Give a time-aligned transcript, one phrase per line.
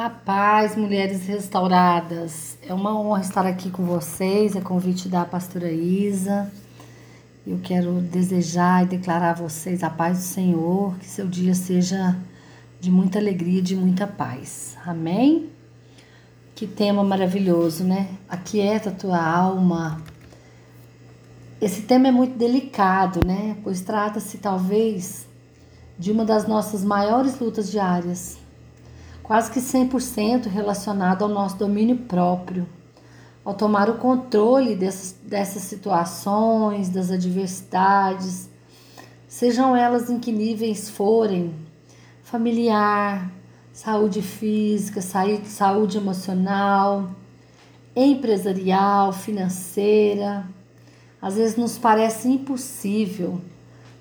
[0.00, 2.56] A paz, mulheres restauradas.
[2.62, 6.48] É uma honra estar aqui com vocês, é convite da pastora Isa.
[7.44, 12.16] Eu quero desejar e declarar a vocês a paz do Senhor, que seu dia seja
[12.80, 14.76] de muita alegria, de muita paz.
[14.86, 15.50] Amém?
[16.54, 18.08] Que tema maravilhoso, né?
[18.28, 20.00] Aquieta a tua alma.
[21.60, 23.56] Esse tema é muito delicado, né?
[23.64, 25.26] Pois trata-se talvez
[25.98, 28.38] de uma das nossas maiores lutas diárias
[29.28, 32.66] quase que 100% relacionado ao nosso domínio próprio,
[33.44, 38.48] ao tomar o controle dessas, dessas situações, das adversidades,
[39.28, 41.54] sejam elas em que níveis forem
[42.22, 43.30] familiar,
[43.70, 47.10] saúde física, saúde emocional,
[47.94, 50.48] empresarial, financeira.
[51.20, 53.42] Às vezes nos parece impossível,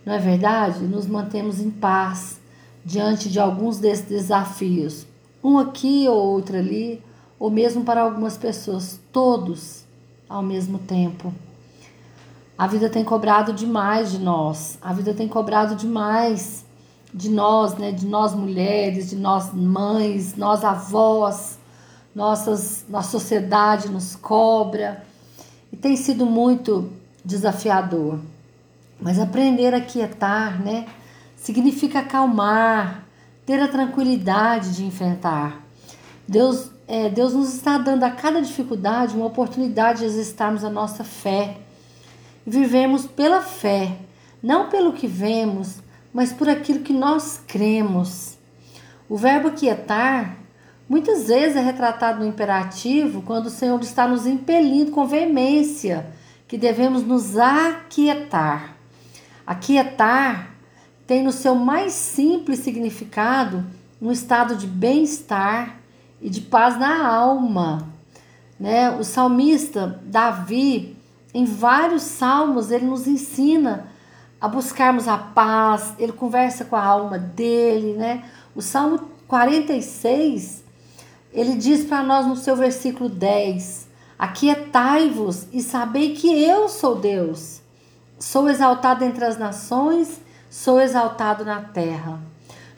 [0.05, 0.85] não é verdade?
[0.85, 2.39] Nos mantemos em paz
[2.85, 5.05] diante de alguns desses desafios
[5.47, 7.01] um aqui ou outro ali,
[7.39, 9.85] ou mesmo para algumas pessoas, todos
[10.27, 11.33] ao mesmo tempo.
[12.57, 16.65] A vida tem cobrado demais de nós, a vida tem cobrado demais
[17.13, 21.57] de nós, né, de nós mulheres, de nós mães, nós avós,
[22.13, 25.05] nossas, nossa sociedade nos cobra
[25.71, 26.91] e tem sido muito
[27.23, 28.19] desafiador.
[28.99, 30.87] Mas aprender a quietar, né,
[31.37, 33.06] significa acalmar,
[33.47, 35.63] ter a tranquilidade de enfrentar.
[36.27, 41.05] Deus, é, Deus nos está dando a cada dificuldade uma oportunidade de exercitarmos a nossa
[41.05, 41.55] fé.
[42.45, 43.99] Vivemos pela fé,
[44.43, 45.77] não pelo que vemos,
[46.13, 48.37] mas por aquilo que nós cremos.
[49.07, 50.35] O verbo quietar
[50.89, 56.05] muitas vezes é retratado no imperativo quando o Senhor está nos impelindo com veemência
[56.49, 58.75] que devemos nos aquietar.
[59.45, 60.56] Aquietar
[61.07, 63.65] tem no seu mais simples significado
[64.01, 65.77] um estado de bem-estar
[66.21, 67.87] e de paz na alma.
[68.59, 68.91] Né?
[68.91, 70.97] O salmista Davi,
[71.33, 73.87] em vários salmos, ele nos ensina
[74.39, 77.93] a buscarmos a paz, ele conversa com a alma dele.
[77.93, 78.25] Né?
[78.53, 80.63] O Salmo 46,
[81.33, 83.87] ele diz para nós no seu versículo 10:
[84.19, 87.61] Aquietai-vos e sabei que eu sou Deus.
[88.19, 92.19] Sou exaltado entre as nações sou exaltado na terra.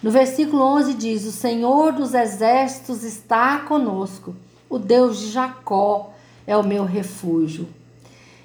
[0.01, 4.35] No versículo 11 diz: O Senhor dos exércitos está conosco,
[4.69, 6.13] o Deus de Jacó
[6.47, 7.67] é o meu refúgio.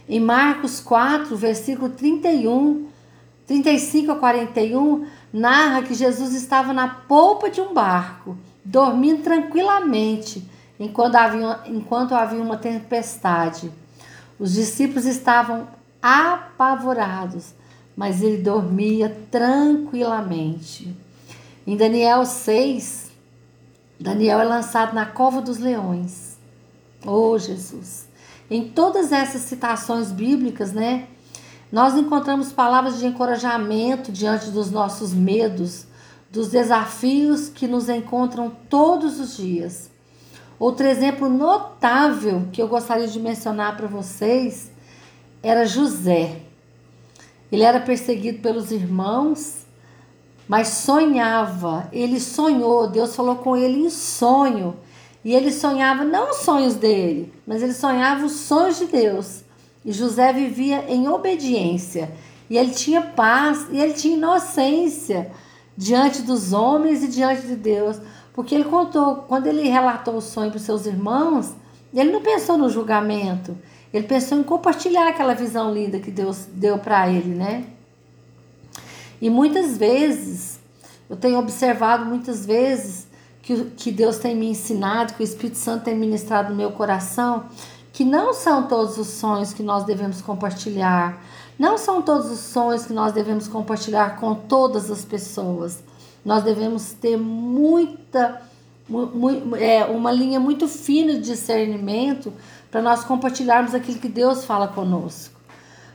[0.08, 2.88] Em Marcos 4, versículo 31,
[3.46, 10.46] 35 a 41, narra que Jesus estava na polpa de um barco, dormindo tranquilamente,
[10.78, 13.70] enquanto havia, enquanto havia uma tempestade.
[14.38, 15.68] Os discípulos estavam
[16.02, 17.54] apavorados
[17.96, 20.94] mas ele dormia tranquilamente.
[21.66, 23.10] Em Daniel 6,
[23.98, 26.36] Daniel é lançado na cova dos leões.
[27.06, 28.08] Oh, Jesus!
[28.50, 31.06] Em todas essas citações bíblicas, né,
[31.72, 35.86] nós encontramos palavras de encorajamento diante dos nossos medos,
[36.30, 39.90] dos desafios que nos encontram todos os dias.
[40.58, 44.70] Outro exemplo notável que eu gostaria de mencionar para vocês
[45.42, 46.42] era José.
[47.54, 49.64] Ele era perseguido pelos irmãos,
[50.48, 51.88] mas sonhava.
[51.92, 54.76] Ele sonhou, Deus falou com ele em sonho.
[55.24, 59.44] E ele sonhava não os sonhos dele, mas ele sonhava os sonhos de Deus.
[59.84, 62.10] E José vivia em obediência.
[62.50, 65.30] E ele tinha paz e ele tinha inocência
[65.76, 68.00] diante dos homens e diante de Deus.
[68.32, 71.54] Porque ele contou, quando ele relatou o sonho para os seus irmãos,
[71.94, 73.56] ele não pensou no julgamento.
[73.94, 77.64] Ele pensou em compartilhar aquela visão linda que Deus deu para ele, né?
[79.22, 80.58] E muitas vezes,
[81.08, 83.06] eu tenho observado muitas vezes
[83.40, 87.44] que, que Deus tem me ensinado, que o Espírito Santo tem ministrado no meu coração,
[87.92, 91.24] que não são todos os sonhos que nós devemos compartilhar,
[91.56, 95.84] não são todos os sonhos que nós devemos compartilhar com todas as pessoas.
[96.24, 98.42] Nós devemos ter muita,
[99.56, 102.32] é, uma linha muito fina de discernimento
[102.74, 105.38] para nós compartilharmos aquilo que Deus fala conosco.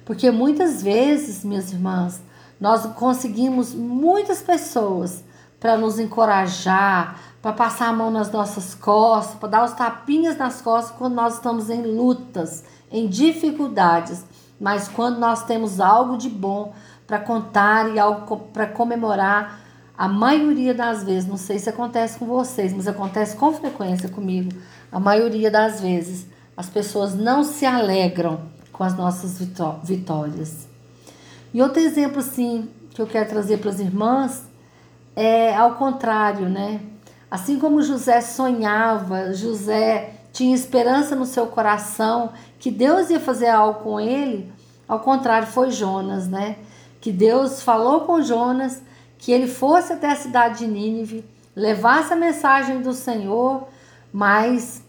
[0.06, 2.22] Porque muitas vezes, minhas irmãs,
[2.58, 5.22] nós conseguimos muitas pessoas
[5.60, 10.62] para nos encorajar, para passar a mão nas nossas costas, para dar os tapinhas nas
[10.62, 14.24] costas quando nós estamos em lutas, em dificuldades.
[14.58, 16.74] Mas quando nós temos algo de bom
[17.06, 19.60] para contar e algo para comemorar,
[19.98, 24.58] a maioria das vezes, não sei se acontece com vocês, mas acontece com frequência comigo,
[24.90, 28.42] a maioria das vezes, as pessoas não se alegram
[28.74, 29.40] com as nossas
[29.82, 30.68] vitórias.
[31.54, 34.44] E outro exemplo, assim, que eu quero trazer para as irmãs
[35.16, 36.82] é ao contrário, né?
[37.32, 43.80] Assim como José sonhava, José tinha esperança no seu coração que Deus ia fazer algo
[43.82, 44.52] com ele,
[44.86, 46.58] ao contrário, foi Jonas, né?
[47.00, 48.82] Que Deus falou com Jonas
[49.18, 51.24] que ele fosse até a cidade de Nínive,
[51.56, 53.66] levasse a mensagem do Senhor,
[54.12, 54.84] mas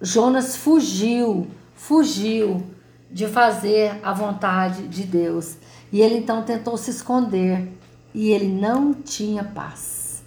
[0.00, 2.62] Jonas fugiu, fugiu
[3.10, 5.56] de fazer a vontade de Deus.
[5.92, 7.70] E ele então tentou se esconder
[8.14, 10.22] e ele não tinha paz.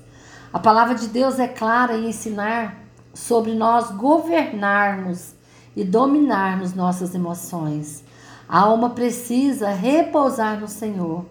[0.51, 2.83] A palavra de Deus é clara em ensinar
[3.13, 5.33] sobre nós governarmos
[5.75, 8.03] e dominarmos nossas emoções.
[8.47, 11.25] A alma precisa repousar no Senhor.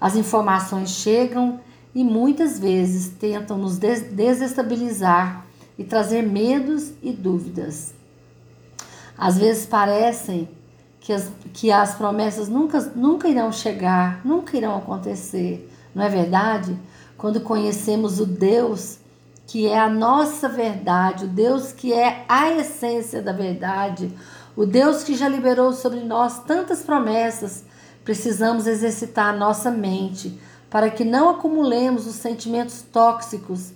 [0.00, 1.58] As informações chegam
[1.94, 5.44] e muitas vezes tentam nos desestabilizar
[5.78, 7.94] e trazer medos e dúvidas.
[9.16, 10.48] Às vezes parecem
[11.00, 16.78] que as, que as promessas nunca, nunca irão chegar, nunca irão acontecer, não é verdade?
[17.16, 18.98] Quando conhecemos o Deus
[19.46, 24.10] que é a nossa verdade, o Deus que é a essência da verdade,
[24.56, 27.64] o Deus que já liberou sobre nós tantas promessas,
[28.04, 30.38] precisamos exercitar a nossa mente
[30.70, 33.72] para que não acumulemos os sentimentos tóxicos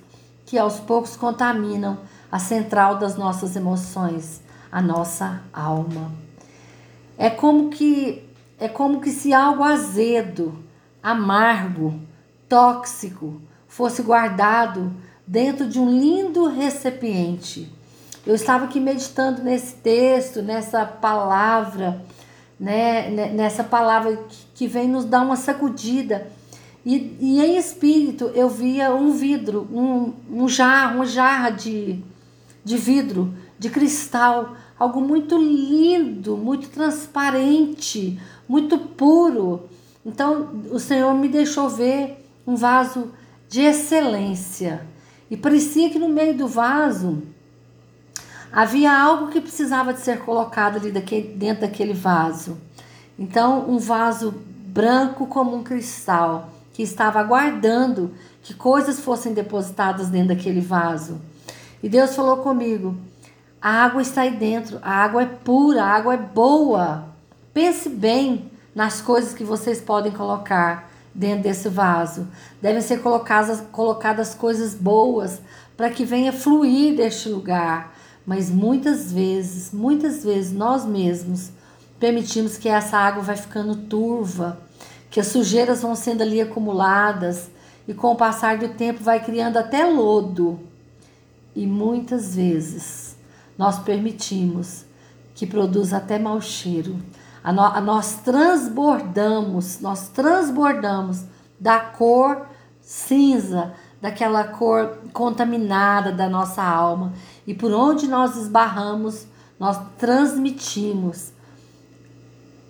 [0.47, 1.99] que aos poucos contaminam
[2.31, 4.41] a central das nossas emoções,
[4.71, 6.13] a nossa alma.
[7.19, 8.25] É como que
[8.59, 10.59] é como que se algo azedo,
[11.03, 12.01] amargo,
[12.49, 14.93] tóxico fosse guardado
[15.27, 17.71] dentro de um lindo recipiente.
[18.27, 22.03] Eu estava aqui meditando nesse texto, nessa palavra,
[22.59, 24.19] né, nessa palavra
[24.55, 26.27] que vem nos dar uma sacudida
[26.87, 32.01] e, e em espírito eu via um vidro, um, um jarro, uma jarra de,
[32.65, 39.69] de vidro, de cristal, algo muito lindo, muito transparente, muito puro.
[40.05, 43.11] Então o Senhor me deixou ver um vaso
[43.49, 44.87] de excelência.
[45.29, 47.25] E parecia que no meio do vaso
[48.53, 52.59] havia algo que precisava de ser colocado ali daquele, dentro daquele vaso.
[53.19, 54.33] Então, um vaso
[54.69, 58.13] branco como um cristal que estava aguardando
[58.43, 61.19] que coisas fossem depositadas dentro daquele vaso.
[61.83, 62.95] E Deus falou comigo:
[63.59, 67.07] a água está aí dentro, a água é pura, a água é boa.
[67.55, 72.29] Pense bem nas coisas que vocês podem colocar dentro desse vaso.
[72.61, 75.41] Devem ser colocadas, colocadas coisas boas
[75.79, 77.97] para que venha fluir deste lugar.
[78.27, 81.53] Mas muitas vezes, muitas vezes nós mesmos
[81.99, 84.66] permitimos que essa água vai ficando turva,
[85.17, 87.49] que as sujeiras vão sendo ali acumuladas
[87.89, 90.61] e com o passar do tempo vai criando até lodo.
[91.55, 93.17] E muitas vezes
[93.57, 94.85] nós permitimos
[95.35, 96.99] que produza até mau cheiro.
[97.43, 101.23] A, no, a nós transbordamos, nós transbordamos
[101.59, 102.47] da cor
[102.83, 103.73] cinza,
[104.03, 107.15] daquela cor contaminada da nossa alma.
[107.47, 109.27] E por onde nós esbarramos,
[109.59, 111.33] nós transmitimos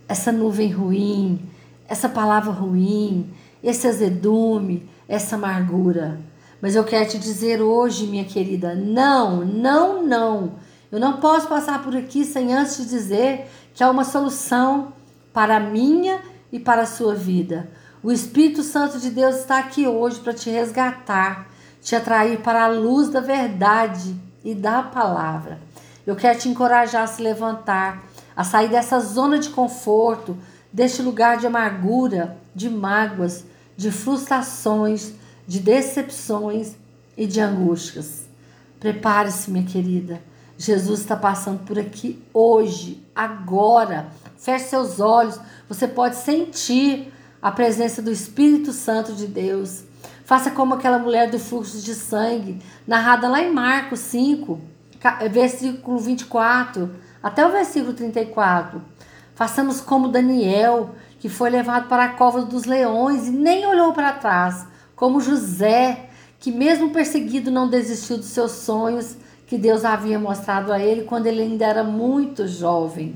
[0.06, 1.55] essa nuvem ruim,
[1.88, 6.18] essa palavra ruim, esse azedume, essa amargura.
[6.60, 10.52] Mas eu quero te dizer hoje, minha querida, não, não, não.
[10.90, 14.92] Eu não posso passar por aqui sem antes te dizer que há uma solução
[15.32, 17.68] para a minha e para a sua vida.
[18.02, 21.48] O Espírito Santo de Deus está aqui hoje para te resgatar,
[21.82, 25.58] te atrair para a luz da verdade e da palavra.
[26.06, 28.04] Eu quero te encorajar a se levantar,
[28.36, 30.36] a sair dessa zona de conforto,
[30.76, 33.46] deste lugar de amargura, de mágoas,
[33.78, 35.14] de frustrações,
[35.48, 36.74] de decepções
[37.16, 38.26] e de angústias.
[38.78, 40.20] Prepare-se, minha querida.
[40.58, 44.08] Jesus está passando por aqui hoje, agora.
[44.36, 45.40] Feche seus olhos.
[45.66, 49.82] Você pode sentir a presença do Espírito Santo de Deus.
[50.26, 54.60] Faça como aquela mulher do fluxo de sangue, narrada lá em Marcos 5,
[55.30, 58.95] versículo 24, até o versículo 34.
[59.36, 64.14] Façamos como Daniel, que foi levado para a cova dos leões e nem olhou para
[64.14, 64.66] trás,
[64.96, 66.08] como José,
[66.40, 69.14] que mesmo perseguido não desistiu dos seus sonhos
[69.46, 73.14] que Deus havia mostrado a ele quando ele ainda era muito jovem.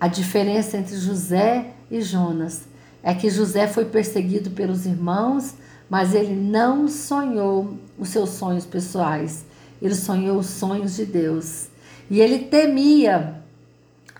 [0.00, 2.62] A diferença entre José e Jonas
[3.02, 5.56] é que José foi perseguido pelos irmãos,
[5.90, 9.44] mas ele não sonhou os seus sonhos pessoais.
[9.80, 11.68] Ele sonhou os sonhos de Deus.
[12.10, 13.35] E ele temia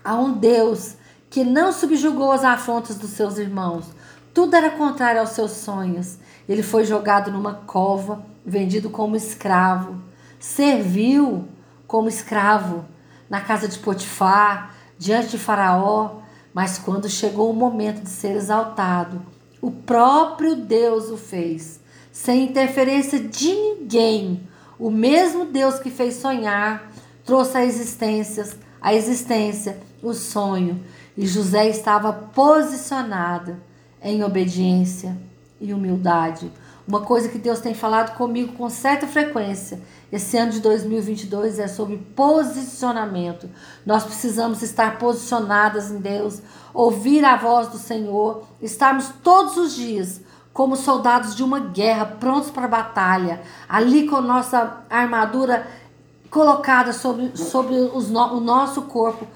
[0.07, 0.95] a um Deus
[1.29, 3.85] que não subjugou as afrontas dos seus irmãos.
[4.33, 6.17] Tudo era contrário aos seus sonhos.
[6.47, 10.01] Ele foi jogado numa cova, vendido como escravo,
[10.39, 11.45] serviu
[11.85, 12.85] como escravo
[13.29, 16.19] na casa de Potifar, diante de Faraó,
[16.53, 19.21] mas quando chegou o momento de ser exaltado,
[19.61, 21.81] o próprio Deus o fez
[22.13, 24.47] sem interferência de ninguém.
[24.79, 26.89] O mesmo Deus que fez sonhar
[27.25, 28.47] trouxe a existência,
[28.81, 30.83] a existência, o sonho,
[31.15, 33.57] e José estava posicionado
[34.01, 35.17] em obediência
[35.59, 36.51] e humildade.
[36.87, 41.67] Uma coisa que Deus tem falado comigo com certa frequência esse ano de 2022 é
[41.67, 43.49] sobre posicionamento.
[43.85, 46.41] Nós precisamos estar posicionadas em Deus,
[46.73, 50.21] ouvir a voz do Senhor, estarmos todos os dias
[50.53, 55.67] como soldados de uma guerra, prontos para a batalha, ali com nossa armadura
[56.29, 59.27] colocada sobre, sobre os, o nosso corpo,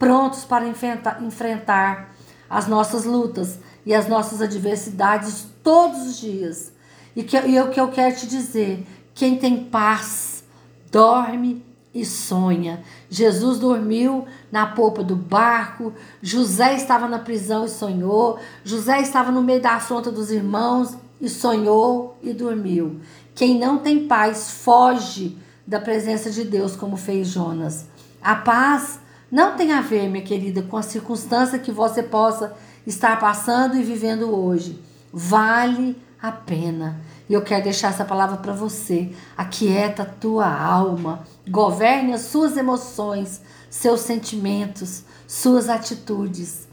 [0.00, 2.14] prontos para enfrentar, enfrentar
[2.48, 6.72] as nossas lutas e as nossas adversidades todos os dias.
[7.14, 10.42] E, que, e o que eu quero te dizer quem tem paz
[10.90, 12.82] dorme e sonha.
[13.10, 15.92] Jesus dormiu na polpa do barco,
[16.22, 21.28] José estava na prisão e sonhou, José estava no meio da afronta dos irmãos e
[21.28, 23.00] sonhou e dormiu.
[23.34, 27.86] Quem não tem paz foge da presença de Deus, como fez Jonas.
[28.22, 28.98] A paz
[29.30, 32.54] não tem a ver, minha querida, com a circunstância que você possa
[32.86, 34.82] estar passando e vivendo hoje.
[35.12, 37.00] Vale a pena.
[37.28, 39.12] E eu quero deixar essa palavra para você.
[39.36, 46.66] Aquieta a tua alma, governe as suas emoções, seus sentimentos, suas atitudes.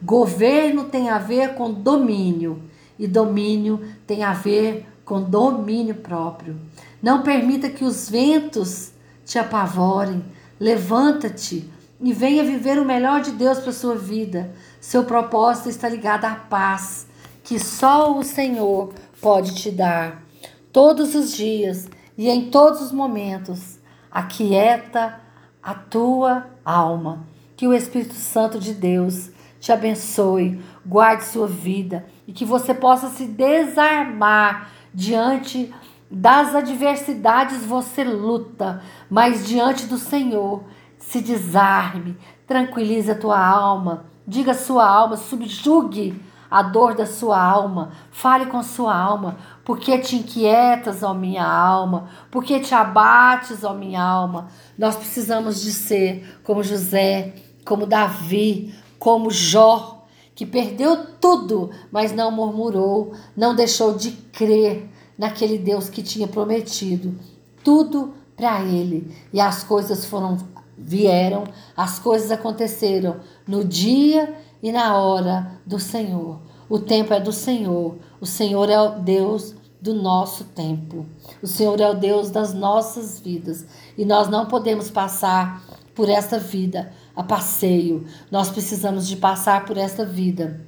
[0.00, 2.62] Governo tem a ver com domínio
[2.96, 6.56] e domínio tem a ver com domínio próprio.
[7.02, 8.92] Não permita que os ventos
[9.24, 10.24] te apavorem.
[10.60, 11.68] Levanta-te
[12.04, 14.52] e venha viver o melhor de Deus para sua vida.
[14.78, 17.06] Seu propósito está ligado à paz
[17.42, 18.92] que só o Senhor
[19.22, 20.22] pode te dar
[20.70, 23.78] todos os dias e em todos os momentos.
[24.10, 25.18] Aquieta
[25.62, 27.26] a tua alma.
[27.56, 33.08] Que o Espírito Santo de Deus te abençoe, guarde sua vida e que você possa
[33.08, 35.72] se desarmar diante
[36.10, 40.64] das adversidades você luta, mas diante do Senhor
[41.08, 46.20] se desarme, tranquilize a tua alma, diga a sua alma, subjugue
[46.50, 47.90] a dor da sua alma.
[48.12, 49.36] Fale com sua alma.
[49.64, 52.08] Porque te inquietas, ó minha alma?
[52.30, 54.48] Porque te abates, ó minha alma?
[54.78, 57.34] Nós precisamos de ser como José,
[57.64, 65.58] como Davi, como Jó, que perdeu tudo, mas não murmurou, não deixou de crer naquele
[65.58, 67.18] Deus que tinha prometido
[67.64, 69.12] tudo para ele.
[69.32, 70.38] E as coisas foram
[70.76, 71.44] vieram,
[71.76, 73.16] as coisas aconteceram
[73.46, 76.40] no dia e na hora do Senhor.
[76.68, 77.96] O tempo é do Senhor.
[78.20, 81.04] O Senhor é o Deus do nosso tempo.
[81.42, 83.66] O Senhor é o Deus das nossas vidas.
[83.98, 85.62] E nós não podemos passar
[85.94, 88.06] por esta vida a passeio.
[88.30, 90.60] Nós precisamos de passar por esta vida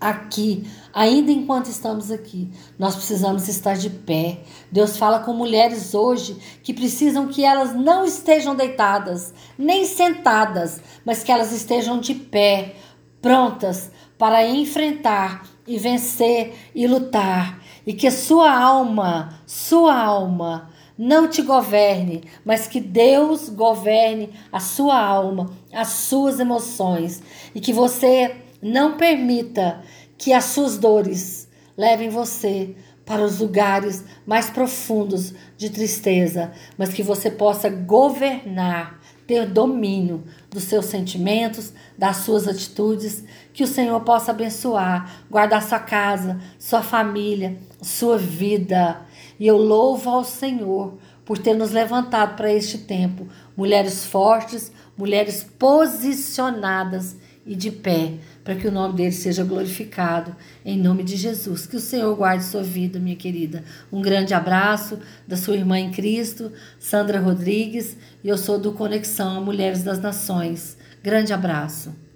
[0.00, 4.40] aqui, ainda enquanto estamos aqui, nós precisamos estar de pé.
[4.70, 11.22] Deus fala com mulheres hoje que precisam que elas não estejam deitadas, nem sentadas, mas
[11.22, 12.76] que elas estejam de pé,
[13.20, 21.42] prontas para enfrentar e vencer e lutar, e que sua alma, sua alma, não te
[21.42, 27.22] governe, mas que Deus governe a sua alma, as suas emoções,
[27.54, 28.34] e que você
[28.66, 29.80] não permita
[30.18, 37.02] que as suas dores levem você para os lugares mais profundos de tristeza, mas que
[37.02, 44.30] você possa governar ter domínio dos seus sentimentos, das suas atitudes, que o Senhor possa
[44.30, 49.00] abençoar, guardar sua casa, sua família, sua vida.
[49.38, 55.44] E eu louvo ao Senhor por ter nos levantado para este tempo, mulheres fortes, mulheres
[55.58, 60.34] posicionadas e de pé, para que o nome dele seja glorificado,
[60.64, 61.64] em nome de Jesus.
[61.64, 63.62] Que o Senhor guarde sua vida, minha querida.
[63.90, 69.42] Um grande abraço da sua irmã em Cristo, Sandra Rodrigues, e eu sou do Conexão
[69.42, 70.76] Mulheres das Nações.
[71.02, 71.96] Grande abraço.